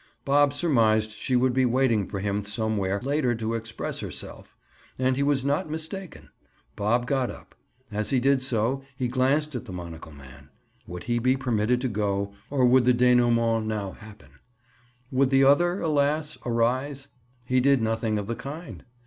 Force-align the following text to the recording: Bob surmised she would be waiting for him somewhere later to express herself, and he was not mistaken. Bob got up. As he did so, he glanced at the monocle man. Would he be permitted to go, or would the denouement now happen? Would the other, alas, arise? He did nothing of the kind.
Bob 0.25 0.51
surmised 0.51 1.11
she 1.11 1.35
would 1.35 1.53
be 1.53 1.63
waiting 1.63 2.07
for 2.07 2.19
him 2.19 2.43
somewhere 2.43 2.99
later 3.03 3.35
to 3.35 3.53
express 3.53 3.99
herself, 3.99 4.55
and 4.97 5.15
he 5.15 5.21
was 5.21 5.45
not 5.45 5.69
mistaken. 5.69 6.29
Bob 6.75 7.05
got 7.05 7.29
up. 7.29 7.53
As 7.91 8.09
he 8.09 8.19
did 8.19 8.41
so, 8.41 8.81
he 8.97 9.07
glanced 9.07 9.53
at 9.53 9.65
the 9.65 9.71
monocle 9.71 10.11
man. 10.11 10.49
Would 10.87 11.03
he 11.03 11.19
be 11.19 11.37
permitted 11.37 11.81
to 11.81 11.87
go, 11.87 12.33
or 12.49 12.65
would 12.65 12.85
the 12.85 12.93
denouement 12.93 13.67
now 13.67 13.91
happen? 13.91 14.31
Would 15.11 15.29
the 15.29 15.43
other, 15.43 15.81
alas, 15.81 16.35
arise? 16.47 17.07
He 17.45 17.59
did 17.59 17.79
nothing 17.79 18.17
of 18.17 18.25
the 18.25 18.35
kind. 18.35 18.83